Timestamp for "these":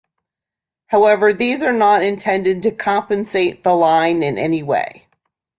1.31-1.61